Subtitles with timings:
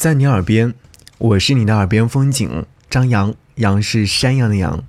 [0.00, 0.72] 在你耳边，
[1.18, 4.82] 我是你的耳边风景张扬，杨是山羊的羊。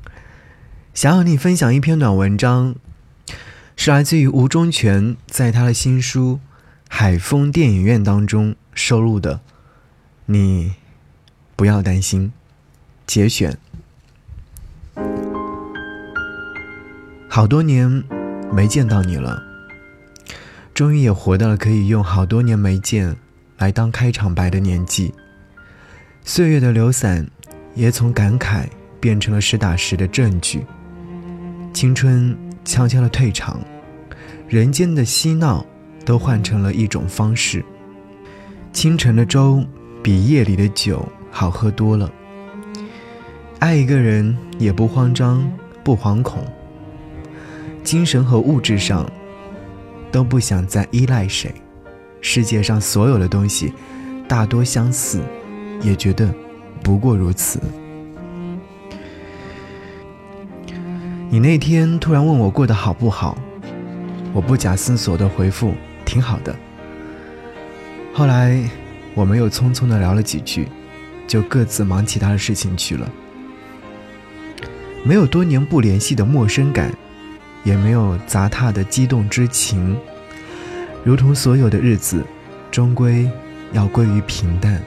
[0.94, 2.76] 想和你分享一篇短文章，
[3.76, 6.40] 是来自于吴忠全在他的新书
[6.88, 9.42] 《海风电影院》当中收录的。
[10.28, 10.76] 你
[11.58, 12.32] 不要担心，
[13.06, 13.58] 节选。
[17.28, 18.06] 好多年
[18.54, 19.44] 没见到你了，
[20.74, 23.18] 终于也活到了可以用好多年没见
[23.62, 25.14] 来当开场白的年纪。
[26.26, 27.26] 岁月的流散，
[27.76, 28.66] 也从感慨
[29.00, 30.66] 变成了实打实的证据。
[31.72, 32.36] 青春
[32.66, 33.62] 悄悄的退场，
[34.48, 35.64] 人间的嬉闹
[36.04, 37.64] 都换成了一种方式。
[38.74, 39.64] 清晨的粥
[40.02, 42.12] 比夜里的酒好喝多了。
[43.60, 45.48] 爱一个人也不慌张，
[45.84, 46.44] 不惶恐。
[47.84, 49.08] 精神和物质上
[50.12, 51.54] 都不想再依赖谁。
[52.22, 53.74] 世界上所有的东西
[54.28, 55.20] 大多相似，
[55.82, 56.34] 也觉得
[56.84, 57.60] 不过如此。
[61.30, 63.38] 你那天突然问我过得好不好，
[64.34, 65.74] 我不假思索的回复
[66.06, 66.56] 挺好的。
[68.14, 68.62] 后来
[69.16, 70.68] 我们又匆匆的聊了几句，
[71.28, 73.10] 就各自忙其他的事情去了。
[75.04, 76.94] 没有多年不联系的陌生感，
[77.64, 79.98] 也没有杂沓的激动之情，
[81.04, 82.24] 如同所有的日子，
[82.70, 83.30] 终归
[83.74, 84.82] 要归于平淡。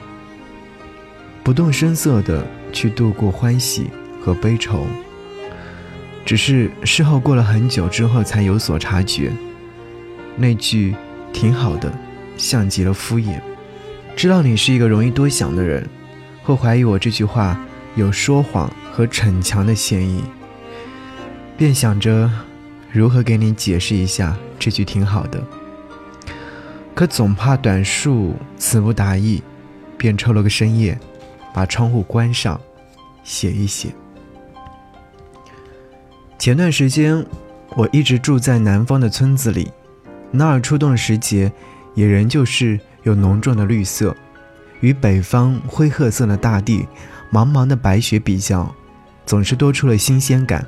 [1.43, 3.89] 不动声色的去度过欢喜
[4.21, 4.85] 和悲愁。
[6.25, 9.31] 只是事后过了很久之后，才有所察觉。
[10.35, 10.95] 那句
[11.31, 11.93] “挺好的”，
[12.35, 13.39] 像极了敷衍。
[14.15, 15.87] 知道你是一个容易多想的人，
[16.41, 17.59] 会怀疑我这句话
[17.95, 20.23] 有说谎和逞强的嫌疑，
[21.55, 22.31] 便想着
[22.91, 25.43] 如何给你解释一下这句“挺好的”。
[26.95, 29.43] 可总怕短数词不达意，
[29.97, 30.97] 便抽了个深夜，
[31.53, 32.59] 把窗户关上，
[33.21, 33.89] 写一写。
[36.39, 37.25] 前段时间，
[37.75, 39.69] 我一直住在南方的村子里，
[40.31, 41.51] 那儿初冬时节，
[41.95, 44.15] 也仍旧是有浓重的绿色，
[44.79, 46.87] 与北方灰褐色的大地、
[47.29, 48.73] 茫茫的白雪比较，
[49.25, 50.65] 总是多出了新鲜感。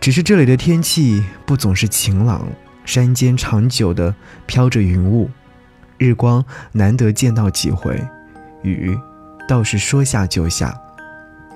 [0.00, 2.44] 只是这里的天气不总是晴朗，
[2.86, 4.14] 山间长久的
[4.46, 5.28] 飘着云雾，
[5.98, 6.42] 日光
[6.72, 8.02] 难得见到几回，
[8.62, 8.98] 雨
[9.46, 10.74] 倒是说下就下，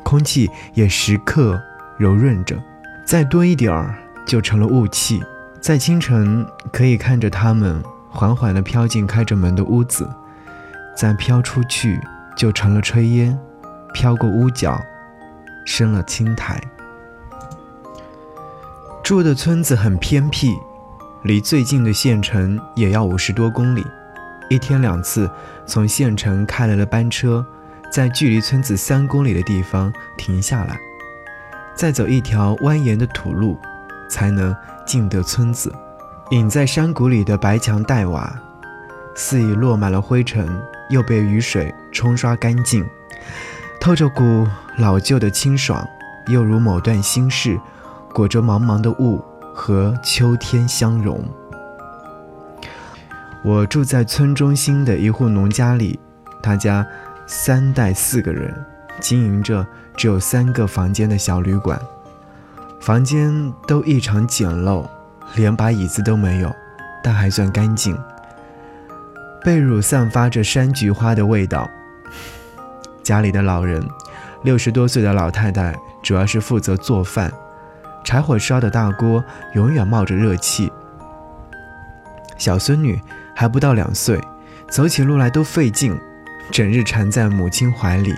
[0.04, 1.58] 空气也时刻。
[1.98, 2.56] 柔润着，
[3.04, 5.22] 再多一点儿就成了雾气。
[5.60, 10.08] 在清晨，可以看着它们缓缓地飘进开着门的屋子，
[10.97, 12.00] 再飘出去
[12.34, 13.38] 就成了炊烟，
[13.92, 14.80] 飘过屋角，
[15.66, 16.58] 升了青苔。
[19.04, 20.56] 住的村子很偏僻，
[21.22, 23.86] 离最近的县城也要五十多公里，
[24.48, 25.31] 一天两次
[25.66, 27.44] 从县城开来的班车，
[27.92, 30.78] 在距离村子三公里的地方停下来。
[31.75, 33.59] 再走一条蜿蜒的土路，
[34.09, 34.54] 才能
[34.86, 35.72] 进得村子。
[36.30, 38.32] 隐在山谷里的白墙黛瓦，
[39.14, 40.48] 似已落满了灰尘，
[40.88, 42.86] 又被雨水冲刷干净，
[43.78, 44.47] 透着股
[44.78, 45.86] 老旧的清爽，
[46.28, 47.60] 又如某段心事，
[48.14, 49.22] 裹着茫茫的雾
[49.60, 51.22] 和秋天相融。
[53.44, 56.00] 我住在村中心的一户农家里，
[56.43, 56.87] 他家
[57.26, 58.54] 三代四个人。
[59.00, 59.66] 经营着
[59.97, 61.78] 只有三个房间的小旅馆，
[62.81, 64.87] 房间都异常简陋，
[65.37, 66.50] 连把椅子都没有，
[67.04, 67.97] 但还算干净。
[69.44, 71.69] 被褥散发着山菊花的味道。
[73.03, 73.87] 家里的老人，
[74.42, 77.32] 六十多岁的老太太，主要是负责做饭，
[78.05, 79.22] 柴火烧的大锅
[79.55, 80.72] 永远冒着热气。
[82.38, 83.00] 小孙女
[83.34, 84.21] 还不到两岁，
[84.71, 85.99] 走起路来都费劲，
[86.50, 88.15] 整日缠在母亲怀里。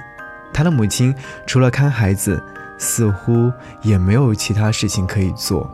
[0.53, 1.15] 她的母亲
[1.47, 2.43] 除了看孩子，
[2.79, 3.51] 似乎
[3.83, 5.69] 也没有其他事情可以做，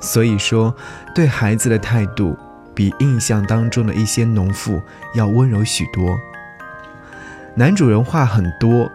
[0.00, 0.74] 所以说
[1.14, 2.38] 对孩子的态度
[2.74, 4.80] 比印象当中的一些农妇
[5.14, 6.16] 要温柔许多。
[7.54, 8.88] 男主人话很多，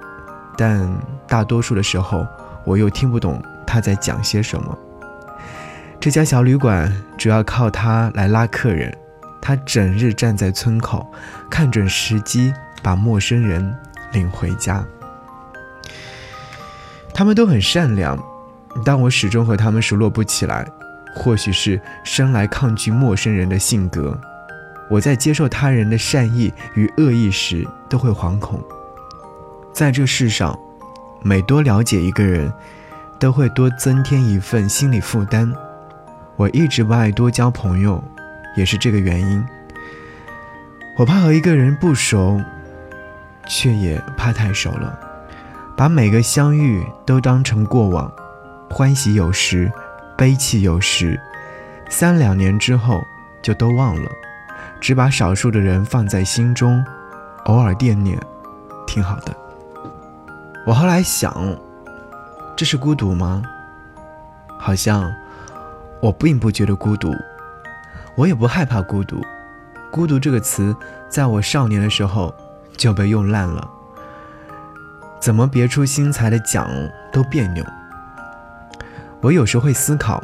[0.57, 0.89] 但
[1.28, 2.25] 大多数的时候
[2.63, 3.42] 我又听不懂
[3.75, 4.77] 他在讲些什么。
[6.00, 8.98] 这家小旅馆主要靠他来拉客人，
[9.42, 11.06] 他整日站在村口，
[11.50, 13.75] 看准时机把陌生人
[14.13, 14.81] 领回家。
[17.13, 18.18] 他们都很善良，
[18.86, 20.66] 但我始终和他们熟络不起来。
[21.13, 24.18] 或许是生来抗拒陌生人的性格，
[24.89, 28.63] 我在接受他人的善意与恶意时都会惶恐。
[29.74, 30.57] 在这世上，
[31.22, 32.50] 每多了解一个人，
[33.19, 35.51] 都会多增添一份心理负担。
[36.35, 38.03] 我一直不爱多交朋友，
[38.56, 39.45] 也是这个原因。
[40.97, 42.41] 我怕和一个人不熟，
[43.47, 44.97] 却也怕太熟了，
[45.75, 48.12] 把每个相遇都当成过往，
[48.69, 49.71] 欢喜有时，
[50.17, 51.19] 悲戚有时，
[51.89, 53.01] 三两年之后
[53.41, 54.09] 就都忘了，
[54.79, 56.83] 只把少数的人放在心中，
[57.45, 58.17] 偶尔惦念，
[58.88, 59.35] 挺好的。
[60.65, 61.56] 我后来想，
[62.56, 63.44] 这是孤独吗？
[64.57, 65.13] 好像
[66.02, 67.13] 我并不觉得孤独，
[68.16, 69.22] 我也不害怕孤独。
[69.92, 70.75] 孤独这个词，
[71.10, 72.34] 在我少年的时候
[72.78, 73.68] 就被用烂了，
[75.19, 76.69] 怎么别出心裁的讲
[77.12, 77.63] 都别扭。
[79.19, 80.24] 我有时会思考，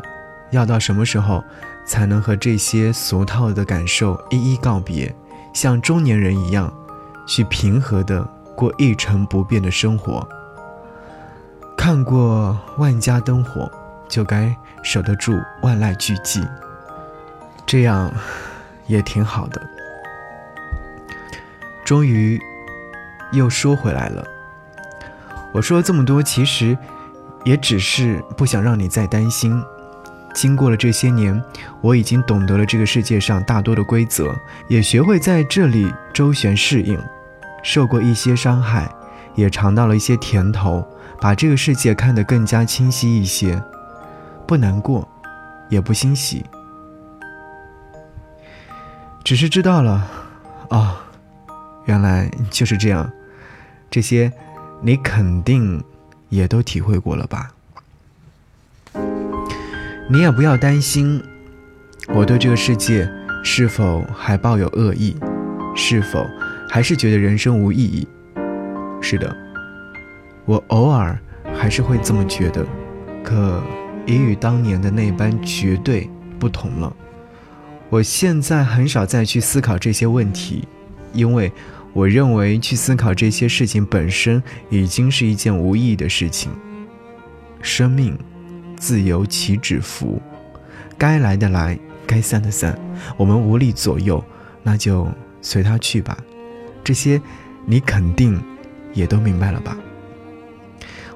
[0.52, 1.44] 要到什么时候
[1.86, 5.14] 才能和这些俗套的感受一一告别，
[5.54, 6.72] 像中年人一样，
[7.28, 8.24] 去平和的
[8.56, 10.26] 过一成不变的生活。
[11.78, 13.72] 看过万家灯火，
[14.08, 16.48] 就该守得住万籁俱寂。
[17.66, 18.12] 这样。
[18.88, 19.62] 也挺好的。
[21.86, 22.38] 终于，
[23.32, 24.28] 又说回来了。
[25.54, 26.78] 我说了这么多，其实
[27.46, 29.64] 也只是不想让你再担心。
[30.34, 31.42] 经过了这些年，
[31.80, 34.36] 我已经懂得了这个世界上大多的规则，
[34.68, 37.00] 也学会在这里周旋适应。
[37.64, 38.94] 受过一些伤害，
[39.36, 40.86] 也尝到了一些甜头，
[41.22, 43.62] 把这个世界看得更加清晰一些。
[44.48, 45.08] 不难过，
[45.70, 46.44] 也不欣喜。
[49.24, 50.06] 只是知道了，
[50.70, 50.98] 哦，
[51.86, 53.10] 原来就是这样。
[53.90, 54.34] 这些，
[54.82, 55.82] 你肯定
[56.30, 57.52] 也都体会过了吧？
[60.10, 61.24] 你也不要担心，
[62.10, 63.10] 我对这个世界
[63.44, 65.16] 是否还抱有恶意，
[65.76, 66.26] 是否
[66.68, 68.08] 还是觉得人生无意义？
[69.02, 69.34] 是的，
[70.46, 71.18] 我偶尔
[71.56, 72.66] 还是会这么觉得，
[73.24, 73.62] 可
[74.06, 76.10] 已与当年的那般绝对
[76.40, 76.96] 不同了。
[77.90, 80.68] 我现在很少再去思考这些问题，
[81.14, 81.52] 因为
[81.94, 86.52] 我认为去思考这些事情本身已经是一件无意义的事情。
[87.62, 88.18] 生命，
[88.78, 90.22] 自由其止福，
[90.98, 91.78] 该来的来，
[92.08, 92.78] 该散的散，
[93.18, 94.24] 我们无力左右，
[94.64, 95.08] 那就
[95.42, 96.18] 随他去吧。
[96.84, 97.22] 这些，
[97.66, 98.42] 你肯定
[98.94, 99.78] 也都明白了吧？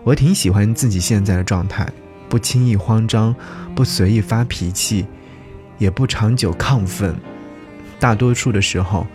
[0.05, 1.91] 我挺喜欢自己现在的状态，
[2.29, 3.35] 不轻易慌张，
[3.75, 5.05] 不随意发脾气。
[5.77, 7.13] 也不长久亢奋，
[7.99, 9.05] 大多数的时候，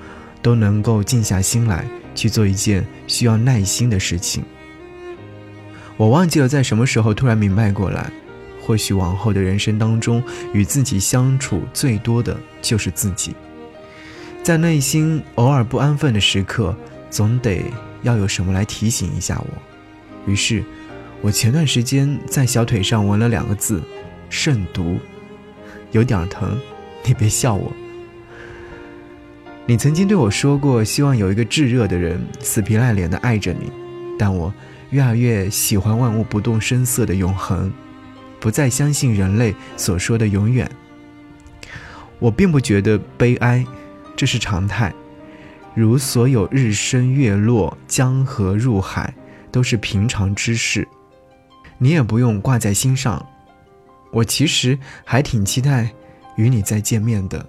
[0.43, 4.45] 都能够静下心来去做一件需要耐心的事情。
[5.97, 8.11] 我忘记了在什么时候突然明白过来，
[8.61, 10.23] 或许往后的人生当中，
[10.53, 13.35] 与自己相处最多的就是自己。
[14.43, 16.77] 在内心偶尔不安分的时刻，
[17.09, 17.65] 总得
[18.03, 20.31] 要有什么来提醒一下我。
[20.31, 20.63] 于是，
[21.23, 23.83] 我前段时间在小腿上纹了两个字：
[24.31, 24.99] 慎独。
[25.93, 26.59] 有点疼，
[27.05, 27.73] 你别笑我。
[29.67, 33.71] 你曾经对我说过，希望有一个炙热的人死皮赖脸的爱着你，
[34.19, 34.53] 但我
[34.91, 37.71] 越来越喜欢万物不动声色的永恒，
[38.39, 40.71] 不再相信人类所说的永远。
[42.19, 43.65] 我并不觉得悲哀，
[44.17, 44.95] 这是常态，
[45.75, 49.13] 如所有日升月落、江河入海，
[49.51, 50.87] 都是平常之事，
[51.83, 53.27] 你也不用挂在心上。
[54.13, 55.91] 我其实还挺期待
[56.37, 57.45] 与你再见面的，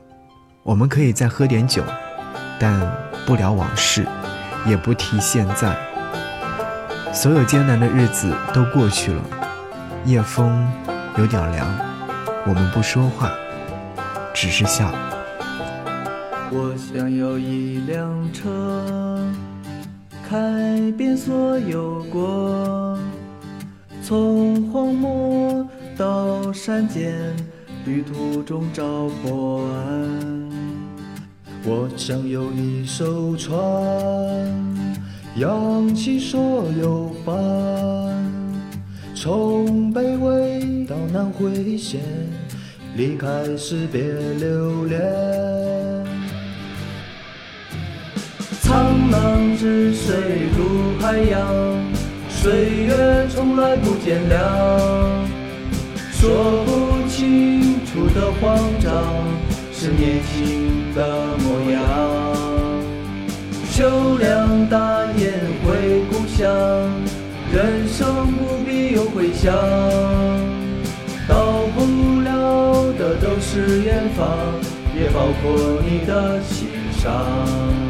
[0.64, 1.84] 我们可以再喝点酒，
[2.60, 2.80] 但
[3.28, 4.08] 不聊往事，
[4.66, 5.76] 也不提现在。
[7.14, 9.22] 所有艰难的日子都过去了，
[10.06, 10.66] 夜风
[11.18, 11.68] 有点凉，
[12.48, 13.30] 我们不说话，
[14.34, 14.94] 只是笑。
[16.54, 19.22] 我想要一辆车，
[20.30, 22.41] 开遍所有国，
[24.12, 25.66] 从荒漠。
[25.96, 27.14] 到山间，
[27.86, 28.84] 旅途中找
[29.24, 30.50] 波安。
[31.64, 33.58] 我想有一艘船，
[35.38, 37.34] 扬起所有帆，
[39.16, 42.02] 从北纬到南回线，
[42.98, 45.02] 离开时别留恋。
[48.62, 51.40] 沧浪之水入海洋，
[52.42, 54.34] 岁月从来不见谅。
[56.12, 58.92] 说不清楚的慌张，
[59.72, 61.80] 是年轻的模样。
[63.72, 65.32] 秋凉大雁
[65.64, 66.50] 回故乡，
[67.54, 69.54] 人生不必有回响。
[71.28, 74.28] 到不了的都是远方，
[75.00, 77.81] 也包括你的心上。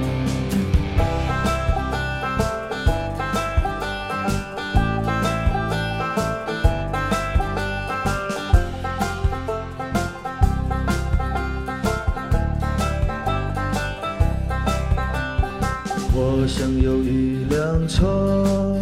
[16.43, 18.75] 我想有一辆车，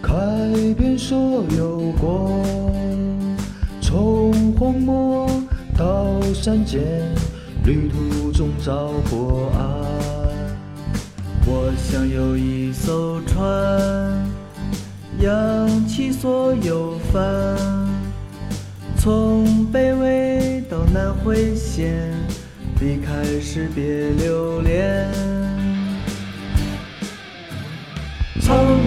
[0.00, 0.14] 开
[0.78, 2.40] 遍所有国，
[3.80, 5.28] 从荒漠
[5.76, 6.80] 到山间，
[7.64, 9.64] 旅途中找过爱。
[11.46, 14.24] 我想有一艘船，
[15.18, 17.58] 扬起所有帆，
[18.96, 22.08] 从北纬到南回线，
[22.80, 25.31] 离开时别留恋。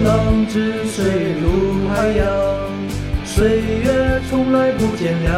[0.06, 1.04] 浪之水
[1.42, 2.24] 入海洋，
[3.24, 5.34] 岁月从来不见凉。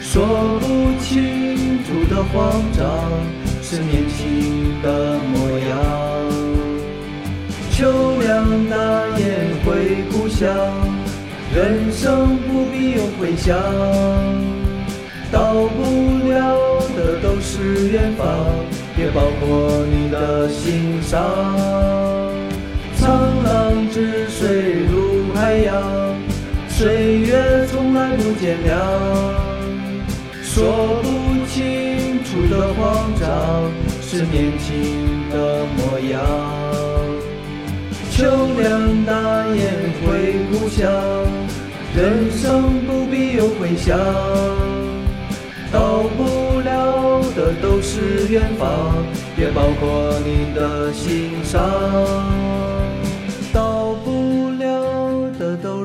[0.00, 0.24] 说
[0.58, 0.64] 不
[1.04, 2.82] 清楚的慌张，
[3.60, 5.70] 是年轻的模样。
[7.72, 8.76] 秋凉大
[9.18, 10.48] 雁回故乡，
[11.54, 13.54] 人生不必有回响。
[15.30, 16.56] 到不了
[16.96, 18.26] 的都是远方，
[18.96, 21.83] 也包括你的心上。
[28.24, 28.74] 不见凉。
[30.42, 30.64] 说
[31.02, 36.24] 不清楚的慌张，是年轻的模样。
[38.10, 38.24] 秋
[38.58, 39.12] 凉大
[39.48, 39.60] 雁
[40.00, 40.90] 回故乡，
[41.94, 43.98] 人生不必有回响。
[45.70, 49.04] 到不了的都是远方，
[49.36, 51.60] 也包括你的心上。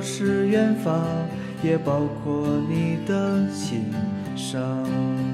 [0.01, 0.96] 是远方，
[1.61, 3.91] 也包括你的心
[4.35, 5.28] 上。